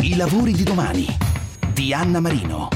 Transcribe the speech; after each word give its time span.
I 0.00 0.16
lavori 0.16 0.52
di 0.52 0.62
domani 0.62 1.06
di 1.72 1.92
Anna 1.92 2.20
Marino. 2.20 2.68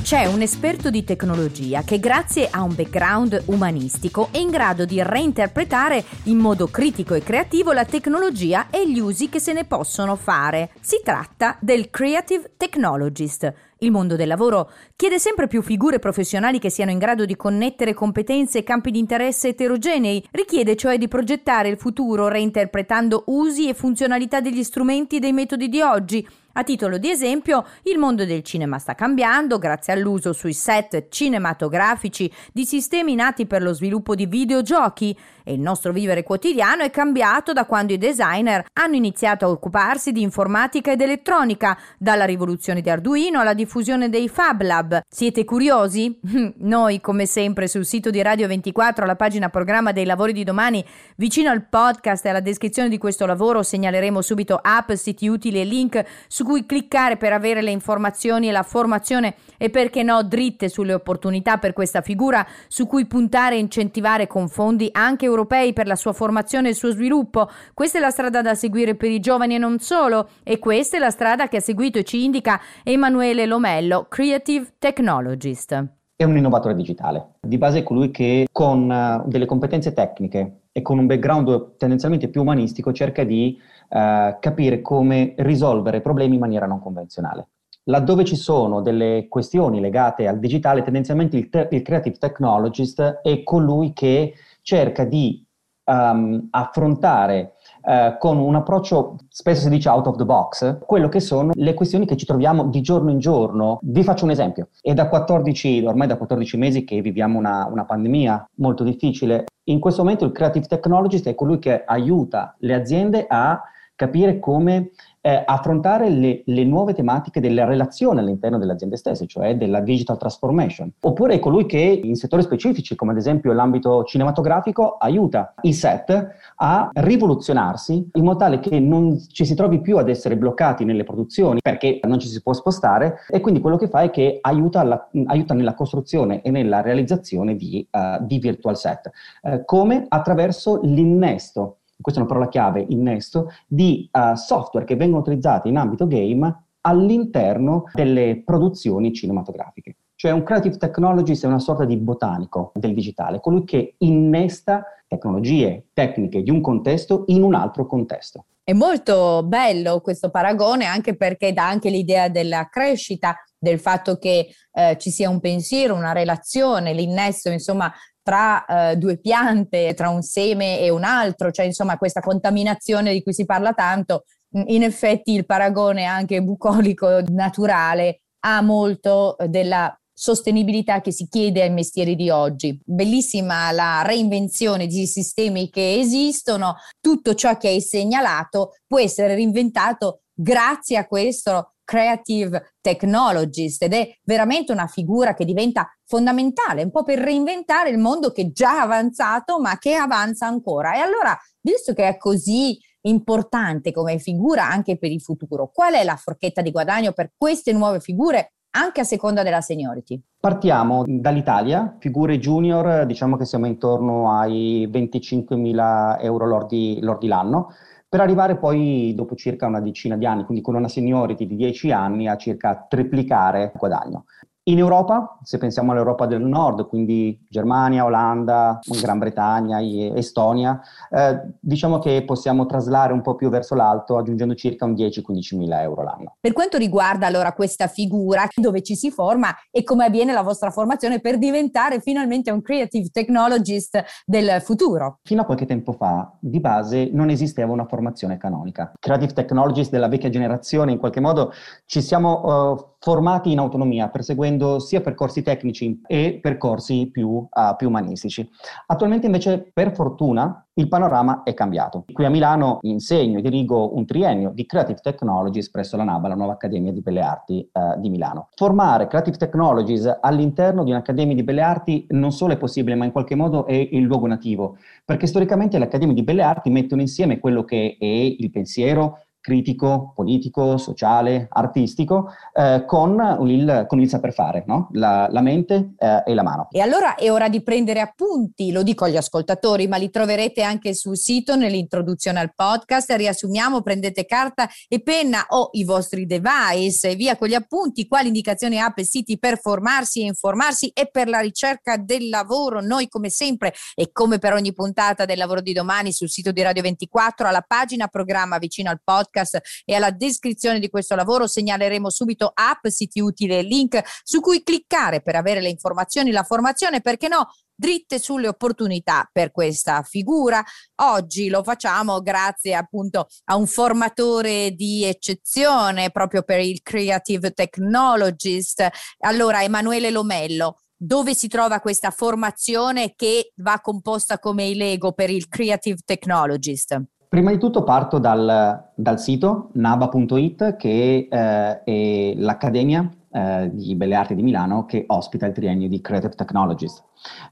C'è 0.00 0.24
un 0.24 0.40
esperto 0.40 0.88
di 0.88 1.04
tecnologia 1.04 1.82
che 1.82 1.98
grazie 1.98 2.48
a 2.50 2.62
un 2.62 2.74
background 2.74 3.42
umanistico 3.46 4.28
è 4.30 4.38
in 4.38 4.48
grado 4.48 4.86
di 4.86 5.02
reinterpretare 5.02 6.02
in 6.24 6.38
modo 6.38 6.68
critico 6.68 7.12
e 7.12 7.22
creativo 7.22 7.72
la 7.72 7.84
tecnologia 7.84 8.70
e 8.70 8.90
gli 8.90 8.98
usi 8.98 9.28
che 9.28 9.40
se 9.40 9.52
ne 9.52 9.64
possono 9.64 10.16
fare. 10.16 10.70
Si 10.80 11.02
tratta 11.04 11.58
del 11.60 11.90
Creative 11.90 12.52
Technologist. 12.56 13.52
Il 13.84 13.90
mondo 13.90 14.16
del 14.16 14.28
lavoro 14.28 14.70
chiede 14.96 15.18
sempre 15.18 15.46
più 15.46 15.60
figure 15.60 15.98
professionali 15.98 16.58
che 16.58 16.70
siano 16.70 16.90
in 16.90 16.96
grado 16.96 17.26
di 17.26 17.36
connettere 17.36 17.92
competenze 17.92 18.60
e 18.60 18.62
campi 18.62 18.90
di 18.90 18.98
interesse 18.98 19.48
eterogenei, 19.48 20.26
richiede 20.30 20.74
cioè 20.74 20.96
di 20.96 21.06
progettare 21.06 21.68
il 21.68 21.76
futuro 21.76 22.28
reinterpretando 22.28 23.24
usi 23.26 23.68
e 23.68 23.74
funzionalità 23.74 24.40
degli 24.40 24.62
strumenti 24.62 25.16
e 25.16 25.20
dei 25.20 25.34
metodi 25.34 25.68
di 25.68 25.82
oggi. 25.82 26.26
A 26.56 26.62
titolo 26.62 26.98
di 26.98 27.10
esempio, 27.10 27.66
il 27.82 27.98
mondo 27.98 28.24
del 28.24 28.44
cinema 28.44 28.78
sta 28.78 28.94
cambiando 28.94 29.58
grazie 29.58 29.92
all'uso 29.92 30.32
sui 30.32 30.52
set 30.52 31.08
cinematografici 31.08 32.32
di 32.52 32.64
sistemi 32.64 33.16
nati 33.16 33.44
per 33.44 33.60
lo 33.60 33.72
sviluppo 33.72 34.14
di 34.14 34.26
videogiochi. 34.26 35.18
E 35.42 35.52
il 35.52 35.60
nostro 35.60 35.90
vivere 35.90 36.22
quotidiano 36.22 36.84
è 36.84 36.90
cambiato 36.90 37.52
da 37.52 37.66
quando 37.66 37.92
i 37.92 37.98
designer 37.98 38.64
hanno 38.74 38.94
iniziato 38.94 39.44
a 39.44 39.48
occuparsi 39.48 40.12
di 40.12 40.22
informatica 40.22 40.92
ed 40.92 41.00
elettronica, 41.00 41.76
dalla 41.98 42.24
rivoluzione 42.24 42.80
di 42.80 42.88
Arduino 42.88 43.40
alla 43.40 43.52
diffusione 43.52 43.72
dei 43.74 44.28
Fab 44.28 44.62
Lab. 44.62 45.00
Siete 45.08 45.44
curiosi? 45.44 46.16
Noi, 46.58 47.00
come 47.00 47.26
sempre, 47.26 47.66
sul 47.66 47.84
sito 47.84 48.10
di 48.10 48.22
Radio 48.22 48.46
24, 48.46 49.02
alla 49.02 49.16
pagina 49.16 49.48
programma 49.48 49.90
dei 49.90 50.04
lavori 50.04 50.32
di 50.32 50.44
domani, 50.44 50.84
vicino 51.16 51.50
al 51.50 51.66
podcast 51.68 52.24
e 52.24 52.28
alla 52.28 52.38
descrizione 52.38 52.88
di 52.88 52.98
questo 52.98 53.26
lavoro 53.26 53.64
segnaleremo 53.64 54.22
subito 54.22 54.60
app, 54.62 54.92
siti 54.92 55.26
utili 55.26 55.60
e 55.60 55.64
link 55.64 56.04
su 56.28 56.44
cui 56.44 56.66
cliccare 56.66 57.16
per 57.16 57.32
avere 57.32 57.62
le 57.62 57.72
informazioni 57.72 58.48
e 58.48 58.52
la 58.52 58.62
formazione 58.62 59.34
e 59.58 59.70
perché 59.70 60.04
no 60.04 60.22
dritte 60.22 60.68
sulle 60.68 60.94
opportunità 60.94 61.56
per 61.56 61.72
questa 61.72 62.00
figura 62.00 62.46
su 62.68 62.86
cui 62.86 63.06
puntare 63.06 63.56
e 63.56 63.58
incentivare 63.58 64.28
con 64.28 64.48
fondi 64.48 64.88
anche 64.92 65.24
europei 65.24 65.72
per 65.72 65.88
la 65.88 65.96
sua 65.96 66.12
formazione 66.12 66.68
e 66.68 66.70
il 66.70 66.76
suo 66.76 66.92
sviluppo. 66.92 67.50
Questa 67.74 67.98
è 67.98 68.00
la 68.00 68.10
strada 68.10 68.40
da 68.40 68.54
seguire 68.54 68.94
per 68.94 69.10
i 69.10 69.18
giovani 69.18 69.56
e 69.56 69.58
non 69.58 69.80
solo 69.80 70.28
e 70.44 70.60
questa 70.60 70.96
è 70.96 71.00
la 71.00 71.10
strada 71.10 71.48
che 71.48 71.56
ha 71.56 71.60
seguito 71.60 71.98
e 71.98 72.04
ci 72.04 72.22
indica 72.22 72.60
Emanuele 72.84 73.46
Lomello, 73.54 74.06
Creative 74.08 74.74
Technologist. 74.78 75.86
È 76.16 76.24
un 76.24 76.36
innovatore 76.36 76.74
digitale, 76.74 77.34
di 77.40 77.56
base 77.56 77.78
è 77.78 77.82
colui 77.84 78.10
che 78.10 78.48
con 78.50 78.90
uh, 78.90 79.28
delle 79.28 79.46
competenze 79.46 79.92
tecniche 79.92 80.62
e 80.72 80.82
con 80.82 80.98
un 80.98 81.06
background 81.06 81.76
tendenzialmente 81.76 82.26
più 82.26 82.40
umanistico 82.40 82.92
cerca 82.92 83.22
di 83.22 83.56
uh, 83.90 84.36
capire 84.40 84.80
come 84.80 85.34
risolvere 85.36 86.00
problemi 86.00 86.34
in 86.34 86.40
maniera 86.40 86.66
non 86.66 86.80
convenzionale. 86.80 87.46
Laddove 87.84 88.24
ci 88.24 88.34
sono 88.34 88.80
delle 88.80 89.26
questioni 89.28 89.78
legate 89.78 90.26
al 90.26 90.40
digitale, 90.40 90.82
tendenzialmente 90.82 91.36
il, 91.36 91.48
te- 91.48 91.68
il 91.70 91.82
creative 91.82 92.16
technologist 92.18 93.20
è 93.22 93.44
colui 93.44 93.92
che 93.92 94.34
cerca 94.62 95.04
di 95.04 95.46
um, 95.84 96.48
affrontare 96.50 97.52
uh, 97.84 98.18
con 98.18 98.38
un 98.38 98.54
approccio, 98.54 99.16
spesso 99.28 99.62
si 99.62 99.68
dice 99.70 99.88
out 99.88 100.06
of 100.06 100.16
the 100.16 100.24
box, 100.24 100.78
quello 100.86 101.08
che 101.08 101.20
sono 101.20 101.52
le 101.54 101.74
questioni 101.74 102.06
che 102.06 102.16
ci 102.16 102.26
troviamo 102.26 102.66
di 102.66 102.80
giorno 102.80 103.10
in 103.10 103.18
giorno. 103.18 103.78
Vi 103.82 104.02
faccio 104.02 104.24
un 104.24 104.30
esempio. 104.30 104.68
È 104.80 104.92
da 104.94 105.08
14, 105.08 105.84
ormai 105.86 106.06
da 106.06 106.16
14 106.16 106.56
mesi 106.56 106.84
che 106.84 107.00
viviamo 107.00 107.38
una, 107.38 107.66
una 107.70 107.84
pandemia 107.84 108.48
molto 108.56 108.84
difficile. 108.84 109.44
In 109.64 109.80
questo 109.80 110.02
momento 110.02 110.24
il 110.24 110.32
creative 110.32 110.66
technologist 110.66 111.28
è 111.28 111.34
colui 111.34 111.58
che 111.58 111.84
aiuta 111.84 112.54
le 112.58 112.74
aziende 112.74 113.26
a 113.28 113.62
capire 113.96 114.38
come 114.38 114.90
eh, 115.26 115.42
affrontare 115.44 116.10
le, 116.10 116.42
le, 116.44 116.64
nuove 116.64 116.92
tematiche 116.92 117.40
della 117.40 117.64
relazione 117.64 118.20
all'interno 118.20 118.58
delle 118.58 118.72
aziende 118.72 118.96
stesse, 118.96 119.26
cioè 119.26 119.56
della 119.56 119.80
digital 119.80 120.18
transformation. 120.18 120.92
Oppure 121.00 121.34
è 121.34 121.38
colui 121.38 121.64
che 121.64 121.78
in 121.78 122.14
settori 122.14 122.42
specifici, 122.42 122.94
come 122.94 123.12
ad 123.12 123.16
esempio 123.16 123.54
l'ambito 123.54 124.04
cinematografico, 124.04 124.96
aiuta 124.98 125.54
i 125.62 125.72
set 125.72 126.28
a 126.56 126.90
rivoluzionarsi 126.92 128.10
in 128.12 128.22
modo 128.22 128.38
tale 128.38 128.58
che 128.58 128.78
non 128.80 129.18
ci 129.32 129.46
si 129.46 129.54
trovi 129.54 129.80
più 129.80 129.96
ad 129.96 130.10
essere 130.10 130.36
bloccati 130.36 130.84
nelle 130.84 131.04
produzioni 131.04 131.60
perché 131.62 132.00
non 132.02 132.18
ci 132.18 132.28
si 132.28 132.42
può 132.42 132.52
spostare 132.52 133.20
e 133.28 133.40
quindi 133.40 133.60
quello 133.60 133.78
che 133.78 133.88
fa 133.88 134.02
è 134.02 134.10
che 134.10 134.38
aiuta, 134.42 134.80
alla, 134.80 135.08
aiuta 135.26 135.54
nella 135.54 135.74
costruzione 135.74 136.42
e 136.42 136.50
nella 136.50 136.82
realizzazione 136.82 137.56
di, 137.56 137.86
uh, 137.90 138.22
di 138.22 138.38
virtual 138.38 138.76
set. 138.76 139.10
Uh, 139.40 139.64
come? 139.64 140.04
Attraverso 140.06 140.80
l'innesto 140.82 141.78
questa 142.00 142.20
è 142.20 142.24
una 142.24 142.32
parola 142.32 142.50
chiave, 142.50 142.84
innesto, 142.88 143.50
di 143.66 144.08
uh, 144.12 144.34
software 144.34 144.86
che 144.86 144.96
vengono 144.96 145.20
utilizzati 145.20 145.68
in 145.68 145.76
ambito 145.76 146.06
game 146.06 146.64
all'interno 146.82 147.84
delle 147.92 148.42
produzioni 148.44 149.12
cinematografiche. 149.12 149.96
Cioè 150.14 150.32
un 150.32 150.42
creative 150.42 150.76
technologist 150.76 151.44
è 151.44 151.48
una 151.48 151.58
sorta 151.58 151.84
di 151.84 151.96
botanico 151.96 152.72
del 152.74 152.94
digitale, 152.94 153.40
colui 153.40 153.64
che 153.64 153.94
innesta 153.98 154.84
tecnologie, 155.06 155.86
tecniche 155.92 156.42
di 156.42 156.50
un 156.50 156.60
contesto 156.60 157.24
in 157.26 157.42
un 157.42 157.54
altro 157.54 157.86
contesto. 157.86 158.46
È 158.66 158.72
molto 158.72 159.42
bello 159.44 160.00
questo 160.00 160.30
paragone 160.30 160.86
anche 160.86 161.16
perché 161.18 161.52
dà 161.52 161.68
anche 161.68 161.90
l'idea 161.90 162.28
della 162.30 162.66
crescita, 162.70 163.36
del 163.58 163.78
fatto 163.78 164.16
che 164.16 164.54
eh, 164.72 164.96
ci 164.98 165.10
sia 165.10 165.28
un 165.28 165.38
pensiero, 165.38 165.94
una 165.94 166.12
relazione, 166.12 166.94
l'innesto 166.94 167.50
insomma 167.50 167.92
tra 168.22 168.64
eh, 168.64 168.96
due 168.96 169.18
piante, 169.18 169.92
tra 169.92 170.08
un 170.08 170.22
seme 170.22 170.80
e 170.80 170.88
un 170.88 171.04
altro, 171.04 171.50
cioè 171.50 171.66
insomma 171.66 171.98
questa 171.98 172.20
contaminazione 172.20 173.12
di 173.12 173.22
cui 173.22 173.34
si 173.34 173.44
parla 173.44 173.74
tanto, 173.74 174.24
in 174.52 174.82
effetti 174.82 175.34
il 175.34 175.44
paragone 175.44 176.04
anche 176.04 176.40
bucolico 176.40 177.20
naturale 177.28 178.20
ha 178.46 178.62
molto 178.62 179.36
della 179.46 179.94
sostenibilità 180.14 181.00
che 181.00 181.12
si 181.12 181.26
chiede 181.28 181.62
ai 181.62 181.70
mestieri 181.70 182.14
di 182.14 182.30
oggi. 182.30 182.80
Bellissima 182.84 183.70
la 183.72 184.02
reinvenzione 184.02 184.86
di 184.86 185.06
sistemi 185.06 185.68
che 185.68 185.98
esistono, 185.98 186.76
tutto 187.00 187.34
ciò 187.34 187.56
che 187.56 187.68
hai 187.68 187.80
segnalato 187.80 188.76
può 188.86 189.00
essere 189.00 189.34
reinventato 189.34 190.22
grazie 190.32 190.96
a 190.96 191.06
questo 191.06 191.74
creative 191.84 192.76
technologist 192.80 193.82
ed 193.82 193.92
è 193.92 194.16
veramente 194.22 194.72
una 194.72 194.86
figura 194.86 195.34
che 195.34 195.44
diventa 195.44 195.86
fondamentale 196.06 196.82
un 196.82 196.90
po' 196.90 197.02
per 197.02 197.18
reinventare 197.18 197.90
il 197.90 197.98
mondo 197.98 198.30
che 198.30 198.50
già 198.52 198.78
è 198.78 198.80
avanzato 198.80 199.60
ma 199.60 199.76
che 199.78 199.94
avanza 199.94 200.46
ancora. 200.46 200.94
E 200.94 201.00
allora, 201.00 201.38
visto 201.60 201.92
che 201.92 202.08
è 202.08 202.16
così 202.16 202.78
importante 203.06 203.92
come 203.92 204.18
figura 204.18 204.66
anche 204.66 204.96
per 204.96 205.10
il 205.10 205.20
futuro, 205.20 205.70
qual 205.70 205.92
è 205.92 206.04
la 206.04 206.16
forchetta 206.16 206.62
di 206.62 206.70
guadagno 206.70 207.12
per 207.12 207.32
queste 207.36 207.72
nuove 207.72 208.00
figure 208.00 208.53
anche 208.74 209.00
a 209.00 209.04
seconda 209.04 209.42
della 209.42 209.60
seniority? 209.60 210.20
Partiamo 210.38 211.04
dall'Italia, 211.06 211.96
figure 211.98 212.38
junior, 212.38 213.06
diciamo 213.06 213.36
che 213.36 213.44
siamo 213.44 213.66
intorno 213.66 214.38
ai 214.38 214.88
25.000 214.90 216.20
euro 216.20 216.46
lordi, 216.46 216.98
lordi 217.00 217.26
l'anno 217.26 217.68
per 218.14 218.22
arrivare 218.22 218.56
poi 218.58 219.12
dopo 219.16 219.34
circa 219.34 219.66
una 219.66 219.80
decina 219.80 220.16
di 220.16 220.24
anni, 220.24 220.44
quindi 220.44 220.62
con 220.62 220.76
una 220.76 220.86
seniority 220.86 221.48
di 221.48 221.56
10 221.56 221.90
anni, 221.90 222.28
a 222.28 222.36
circa 222.36 222.86
triplicare 222.88 223.64
il 223.64 223.72
guadagno. 223.74 224.26
In 224.66 224.78
Europa, 224.78 225.38
se 225.42 225.58
pensiamo 225.58 225.92
all'Europa 225.92 226.24
del 226.24 226.40
Nord, 226.40 226.88
quindi 226.88 227.38
Germania, 227.50 228.06
Olanda, 228.06 228.78
Gran 228.98 229.18
Bretagna, 229.18 229.82
Estonia, 229.82 230.80
eh, 231.10 231.38
diciamo 231.60 231.98
che 231.98 232.24
possiamo 232.24 232.64
traslare 232.64 233.12
un 233.12 233.20
po' 233.20 233.34
più 233.34 233.50
verso 233.50 233.74
l'alto 233.74 234.16
aggiungendo 234.16 234.54
circa 234.54 234.86
un 234.86 234.94
10-15 234.94 235.56
mila 235.58 235.82
euro 235.82 236.02
l'anno. 236.02 236.36
Per 236.40 236.54
quanto 236.54 236.78
riguarda 236.78 237.26
allora 237.26 237.52
questa 237.52 237.88
figura, 237.88 238.48
dove 238.54 238.80
ci 238.80 238.96
si 238.96 239.10
forma 239.10 239.54
e 239.70 239.82
come 239.82 240.06
avviene 240.06 240.32
la 240.32 240.40
vostra 240.40 240.70
formazione 240.70 241.20
per 241.20 241.36
diventare 241.36 242.00
finalmente 242.00 242.50
un 242.50 242.62
creative 242.62 243.10
technologist 243.10 244.02
del 244.24 244.62
futuro? 244.62 245.18
Fino 245.24 245.42
a 245.42 245.44
qualche 245.44 245.66
tempo 245.66 245.92
fa, 245.92 246.38
di 246.40 246.60
base, 246.60 247.10
non 247.12 247.28
esisteva 247.28 247.70
una 247.70 247.84
formazione 247.84 248.38
canonica. 248.38 248.92
Creative 248.98 249.34
technologist 249.34 249.90
della 249.90 250.08
vecchia 250.08 250.30
generazione, 250.30 250.92
in 250.92 250.98
qualche 250.98 251.20
modo 251.20 251.52
ci 251.84 252.00
siamo... 252.00 252.72
Uh, 252.72 252.92
formati 253.04 253.52
in 253.52 253.58
autonomia, 253.58 254.08
perseguendo 254.08 254.53
sia 254.78 255.00
percorsi 255.00 255.42
tecnici 255.42 256.00
e 256.06 256.38
percorsi 256.40 257.08
più, 257.10 257.28
uh, 257.28 257.48
più 257.76 257.88
umanistici. 257.88 258.48
Attualmente 258.86 259.26
invece, 259.26 259.70
per 259.72 259.94
fortuna, 259.94 260.66
il 260.74 260.88
panorama 260.88 261.42
è 261.44 261.54
cambiato. 261.54 262.04
Qui 262.12 262.24
a 262.24 262.30
Milano 262.30 262.78
insegno 262.82 263.38
e 263.38 263.42
dirigo 263.42 263.96
un 263.96 264.04
triennio 264.06 264.50
di 264.50 264.66
Creative 264.66 264.98
Technologies 265.00 265.70
presso 265.70 265.96
la 265.96 266.02
NABA, 266.02 266.28
la 266.28 266.34
nuova 266.34 266.54
Accademia 266.54 266.92
di 266.92 267.00
Belle 267.00 267.20
Arti 267.20 267.68
uh, 267.72 268.00
di 268.00 268.10
Milano. 268.10 268.48
Formare 268.54 269.06
Creative 269.06 269.36
Technologies 269.36 270.18
all'interno 270.20 270.82
di 270.82 270.90
un'Accademia 270.90 271.34
di 271.34 271.44
Belle 271.44 271.62
Arti 271.62 272.06
non 272.10 272.32
solo 272.32 272.54
è 272.54 272.56
possibile, 272.56 272.96
ma 272.96 273.04
in 273.04 273.12
qualche 273.12 273.34
modo 273.34 273.66
è 273.66 273.74
il 273.74 274.02
luogo 274.02 274.26
nativo, 274.26 274.76
perché 275.04 275.26
storicamente 275.26 275.78
le 275.78 275.84
Accademie 275.84 276.14
di 276.14 276.22
Belle 276.22 276.42
Arti 276.42 276.70
mettono 276.70 277.00
insieme 277.00 277.38
quello 277.38 277.64
che 277.64 277.96
è 277.98 278.04
il 278.04 278.50
pensiero, 278.50 279.18
critico, 279.44 280.12
politico, 280.14 280.78
sociale, 280.78 281.48
artistico, 281.50 282.32
eh, 282.54 282.84
con, 282.86 283.36
il, 283.46 283.84
con, 283.86 284.00
il, 284.00 284.08
saper 284.08 284.32
fare, 284.32 284.64
no? 284.66 284.88
la, 284.92 285.28
la, 285.30 285.42
mente 285.42 285.92
eh, 285.98 286.22
e 286.24 286.32
la 286.32 286.42
mano. 286.42 286.68
E 286.70 286.80
allora 286.80 287.14
è 287.14 287.30
ora 287.30 287.50
di 287.50 287.62
prendere 287.62 288.00
appunti, 288.00 288.72
lo 288.72 288.82
dico 288.82 289.04
agli 289.04 289.18
ascoltatori, 289.18 289.86
ma 289.86 289.98
li 289.98 290.08
troverete 290.08 290.62
anche 290.62 290.94
sul 290.94 291.18
sito 291.18 291.56
nell'introduzione 291.56 292.40
al 292.40 292.54
podcast. 292.54 293.10
Riassumiamo, 293.10 293.82
prendete 293.82 294.24
carta 294.24 294.66
e 294.88 295.02
penna 295.02 295.44
o 295.50 295.68
i 295.72 295.84
vostri 295.84 296.24
device 296.24 297.10
e 297.10 297.14
via 297.14 297.36
con 297.36 297.48
gli 297.48 297.54
appunti, 297.54 298.08
quali 298.08 298.28
indicazioni 298.28 298.80
app 298.80 298.96
e 298.96 299.04
siti 299.04 299.38
per 299.38 299.60
formarsi 299.60 300.22
e 300.22 300.28
informarsi 300.28 300.88
e 300.88 301.10
per 301.10 301.28
la 301.28 301.40
ricerca 301.40 301.98
del 301.98 302.30
lavoro. 302.30 302.80
Noi 302.80 303.08
come 303.08 303.28
sempre 303.28 303.74
e 303.94 304.08
come 304.10 304.38
per 304.38 304.54
ogni 304.54 304.72
puntata 304.72 305.26
del 305.26 305.36
lavoro 305.36 305.60
di 305.60 305.74
domani 305.74 306.12
sul 306.12 306.30
sito 306.30 306.50
di 306.50 306.62
Radio 306.62 306.80
24 306.80 307.46
alla 307.46 307.60
pagina 307.60 308.06
programma 308.06 308.56
vicino 308.56 308.88
al 308.88 309.02
podcast 309.04 309.32
podcast 309.34 309.82
e 309.84 309.94
alla 309.94 310.10
descrizione 310.10 310.78
di 310.78 310.88
questo 310.88 311.14
lavoro 311.14 311.46
segnaleremo 311.46 312.08
subito 312.08 312.50
app, 312.54 312.86
siti 312.86 313.20
utili 313.20 313.56
e 313.56 313.62
link 313.62 314.00
su 314.22 314.40
cui 314.40 314.62
cliccare 314.62 315.20
per 315.20 315.36
avere 315.36 315.60
le 315.60 315.68
informazioni, 315.68 316.30
la 316.30 316.44
formazione, 316.44 317.00
perché 317.00 317.28
no, 317.28 317.48
dritte 317.74 318.20
sulle 318.20 318.48
opportunità 318.48 319.28
per 319.32 319.50
questa 319.50 320.02
figura. 320.02 320.62
Oggi 321.02 321.48
lo 321.48 321.62
facciamo 321.62 322.20
grazie 322.20 322.74
appunto 322.74 323.26
a 323.44 323.56
un 323.56 323.66
formatore 323.66 324.70
di 324.72 325.04
eccezione 325.04 326.10
proprio 326.10 326.42
per 326.42 326.60
il 326.60 326.80
Creative 326.82 327.50
Technologist. 327.50 328.86
Allora, 329.18 329.62
Emanuele 329.62 330.10
Lomello, 330.10 330.78
dove 330.96 331.34
si 331.34 331.48
trova 331.48 331.80
questa 331.80 332.10
formazione 332.10 333.14
che 333.16 333.52
va 333.56 333.80
composta 333.80 334.38
come 334.38 334.66
i 334.66 334.76
Lego 334.76 335.12
per 335.12 335.30
il 335.30 335.48
Creative 335.48 335.98
Technologist? 336.04 337.13
Prima 337.34 337.50
di 337.50 337.58
tutto 337.58 337.82
parto 337.82 338.20
dal, 338.20 338.90
dal 338.94 339.18
sito 339.18 339.70
naba.it 339.72 340.76
che 340.76 341.26
eh, 341.28 341.82
è 341.82 342.34
l'accademia 342.36 343.10
eh, 343.28 343.70
di 343.72 343.96
Belle 343.96 344.14
Arti 344.14 344.36
di 344.36 344.42
Milano 344.44 344.84
che 344.84 345.02
ospita 345.08 345.44
il 345.46 345.52
triennio 345.52 345.88
di 345.88 346.00
Creative 346.00 346.36
Technologies, 346.36 347.02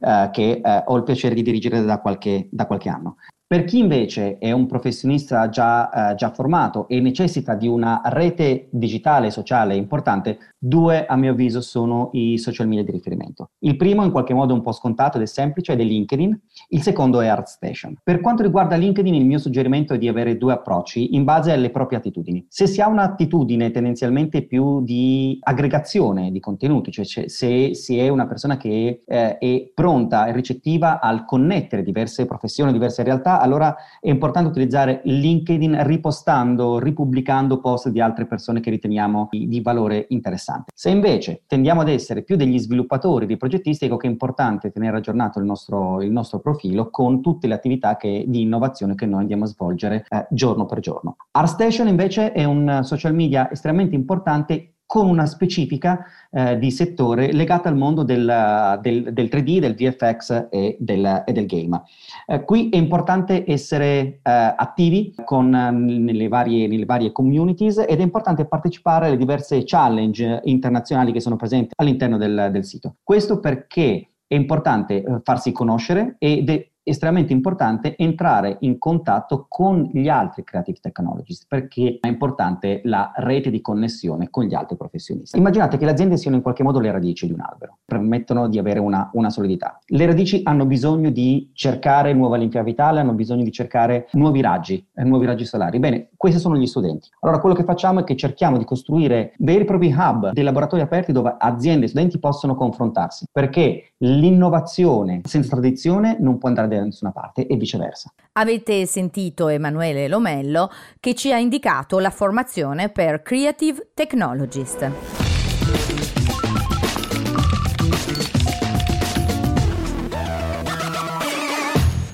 eh, 0.00 0.28
che 0.32 0.60
eh, 0.62 0.82
ho 0.86 0.96
il 0.96 1.02
piacere 1.02 1.34
di 1.34 1.42
dirigere 1.42 1.82
da 1.82 2.00
qualche, 2.00 2.48
da 2.50 2.66
qualche 2.66 2.88
anno. 2.88 3.16
Per 3.52 3.64
chi 3.64 3.80
invece 3.80 4.38
è 4.38 4.50
un 4.50 4.66
professionista 4.66 5.50
già, 5.50 6.12
eh, 6.12 6.14
già, 6.14 6.30
formato 6.30 6.88
e 6.88 7.00
necessita 7.02 7.54
di 7.54 7.68
una 7.68 8.00
rete 8.06 8.68
digitale 8.70 9.26
e 9.26 9.30
sociale 9.30 9.74
importante, 9.74 10.38
due 10.56 11.04
a 11.04 11.16
mio 11.16 11.32
avviso 11.32 11.60
sono 11.60 12.08
i 12.12 12.38
social 12.38 12.66
media 12.66 12.82
di 12.82 12.92
riferimento. 12.92 13.50
Il 13.58 13.76
primo 13.76 14.04
in 14.04 14.10
qualche 14.10 14.32
modo 14.32 14.54
un 14.54 14.62
po' 14.62 14.72
scontato 14.72 15.18
ed 15.18 15.24
è 15.24 15.26
semplice 15.26 15.72
ed 15.72 15.80
è 15.80 15.84
LinkedIn, 15.84 16.40
il 16.68 16.80
secondo 16.80 17.20
è 17.20 17.26
ArtStation. 17.26 17.96
Per 18.02 18.22
quanto 18.22 18.42
riguarda 18.42 18.74
LinkedIn 18.74 19.14
il 19.14 19.26
mio 19.26 19.36
suggerimento 19.36 19.92
è 19.92 19.98
di 19.98 20.08
avere 20.08 20.38
due 20.38 20.54
approcci 20.54 21.14
in 21.14 21.24
base 21.24 21.52
alle 21.52 21.68
proprie 21.68 21.98
attitudini. 21.98 22.46
Se 22.48 22.66
si 22.66 22.80
ha 22.80 22.88
un'attitudine 22.88 23.70
tendenzialmente 23.70 24.46
più 24.46 24.82
di 24.82 25.36
aggregazione 25.42 26.32
di 26.32 26.40
contenuti, 26.40 26.90
cioè 26.90 27.28
se 27.28 27.74
si 27.74 27.98
è 27.98 28.08
una 28.08 28.26
persona 28.26 28.56
che 28.56 29.02
eh, 29.04 29.36
è 29.36 29.61
pronta 29.74 30.26
e 30.26 30.32
ricettiva 30.32 31.00
al 31.00 31.24
connettere 31.24 31.82
diverse 31.82 32.26
professioni, 32.26 32.72
diverse 32.72 33.02
realtà, 33.02 33.40
allora 33.40 33.74
è 34.00 34.08
importante 34.08 34.48
utilizzare 34.48 35.00
LinkedIn 35.04 35.84
ripostando, 35.84 36.78
ripubblicando 36.78 37.60
post 37.60 37.88
di 37.88 38.00
altre 38.00 38.26
persone 38.26 38.60
che 38.60 38.70
riteniamo 38.70 39.28
di, 39.30 39.48
di 39.48 39.60
valore 39.60 40.06
interessante. 40.08 40.72
Se 40.74 40.90
invece 40.90 41.42
tendiamo 41.46 41.80
ad 41.80 41.88
essere 41.88 42.22
più 42.22 42.36
degli 42.36 42.58
sviluppatori, 42.58 43.26
dei 43.26 43.36
progettisti, 43.36 43.84
ecco 43.86 43.96
che 43.96 44.06
è 44.06 44.10
importante 44.10 44.70
tenere 44.70 44.96
aggiornato 44.96 45.38
il 45.38 45.44
nostro, 45.44 46.02
il 46.02 46.10
nostro 46.10 46.40
profilo 46.40 46.90
con 46.90 47.20
tutte 47.20 47.46
le 47.46 47.54
attività 47.54 47.96
che, 47.96 48.24
di 48.26 48.42
innovazione 48.42 48.94
che 48.94 49.06
noi 49.06 49.20
andiamo 49.20 49.44
a 49.44 49.48
svolgere 49.48 50.04
eh, 50.08 50.26
giorno 50.30 50.66
per 50.66 50.80
giorno. 50.80 51.16
ArtStation 51.30 51.88
invece 51.88 52.32
è 52.32 52.44
un 52.44 52.80
social 52.82 53.14
media 53.14 53.50
estremamente 53.50 53.94
importante 53.94 54.71
con 54.92 55.08
una 55.08 55.24
specifica 55.24 56.04
eh, 56.30 56.58
di 56.58 56.70
settore 56.70 57.32
legata 57.32 57.70
al 57.70 57.78
mondo 57.78 58.02
del, 58.02 58.78
del, 58.82 59.10
del 59.10 59.26
3D, 59.32 59.58
del 59.58 59.74
VFX 59.74 60.48
e 60.50 60.76
del, 60.78 61.22
e 61.24 61.32
del 61.32 61.46
game. 61.46 61.80
Eh, 62.26 62.44
qui 62.44 62.68
è 62.68 62.76
importante 62.76 63.50
essere 63.50 63.88
eh, 63.88 64.20
attivi 64.22 65.14
con, 65.24 65.48
nelle, 65.48 66.28
varie, 66.28 66.68
nelle, 66.68 66.84
varie, 66.84 67.10
communities 67.10 67.78
ed 67.78 68.00
è 68.00 68.02
importante 68.02 68.44
partecipare 68.44 69.06
alle 69.06 69.16
diverse 69.16 69.62
challenge 69.64 70.42
internazionali 70.44 71.10
che 71.10 71.20
sono 71.20 71.36
presenti 71.36 71.72
all'interno 71.76 72.18
del, 72.18 72.62
sito. 72.62 72.96
Questo 73.02 73.40
perché 73.40 74.08
è 74.26 74.34
importante 74.34 75.02
eh, 75.02 75.20
farsi 75.24 75.52
conoscere 75.52 76.16
ed 76.18 76.50
è 76.50 76.68
estremamente 76.82 77.32
importante 77.32 77.96
entrare 77.96 78.56
in 78.60 78.78
contatto 78.78 79.46
con 79.48 79.88
gli 79.92 80.08
altri 80.08 80.44
creative 80.44 80.78
technologists 80.80 81.46
perché 81.46 81.98
è 82.00 82.08
importante 82.08 82.80
la 82.84 83.12
rete 83.14 83.50
di 83.50 83.60
connessione 83.60 84.30
con 84.30 84.44
gli 84.44 84.54
altri 84.54 84.76
professionisti. 84.76 85.38
Immaginate 85.38 85.76
che 85.76 85.84
le 85.84 85.92
aziende 85.92 86.16
siano 86.16 86.36
in 86.36 86.42
qualche 86.42 86.62
modo 86.62 86.80
le 86.80 86.90
radici 86.90 87.26
di 87.26 87.32
un 87.32 87.40
albero, 87.40 87.78
permettono 87.84 88.48
di 88.48 88.58
avere 88.58 88.80
una, 88.80 89.10
una 89.14 89.30
solidità. 89.30 89.78
Le 89.86 90.06
radici 90.06 90.40
hanno 90.44 90.66
bisogno 90.66 91.10
di 91.10 91.50
cercare 91.52 92.12
nuova 92.12 92.36
linfa 92.36 92.62
vitale, 92.62 93.00
hanno 93.00 93.14
bisogno 93.14 93.44
di 93.44 93.52
cercare 93.52 94.08
nuovi 94.12 94.40
raggi, 94.40 94.86
eh, 94.94 95.04
nuovi 95.04 95.26
raggi 95.26 95.44
solari. 95.44 95.78
Bene, 95.78 96.10
questi 96.22 96.38
sono 96.38 96.56
gli 96.56 96.68
studenti. 96.68 97.08
Allora 97.18 97.40
quello 97.40 97.56
che 97.56 97.64
facciamo 97.64 97.98
è 97.98 98.04
che 98.04 98.14
cerchiamo 98.14 98.56
di 98.56 98.64
costruire 98.64 99.34
veri 99.38 99.62
e 99.62 99.64
propri 99.64 99.92
hub, 99.92 100.30
dei 100.30 100.44
laboratori 100.44 100.80
aperti 100.80 101.10
dove 101.10 101.34
aziende 101.36 101.86
e 101.86 101.88
studenti 101.88 102.20
possono 102.20 102.54
confrontarsi, 102.54 103.26
perché 103.32 103.94
l'innovazione 103.96 105.22
senza 105.24 105.56
tradizione 105.56 106.18
non 106.20 106.38
può 106.38 106.48
andare 106.48 106.68
da 106.68 106.80
nessuna 106.80 107.10
parte 107.10 107.48
e 107.48 107.56
viceversa. 107.56 108.12
Avete 108.34 108.86
sentito 108.86 109.48
Emanuele 109.48 110.06
Lomello 110.06 110.70
che 111.00 111.16
ci 111.16 111.32
ha 111.32 111.38
indicato 111.38 111.98
la 111.98 112.10
formazione 112.10 112.88
per 112.88 113.22
Creative 113.22 113.90
Technologist. 113.92 116.21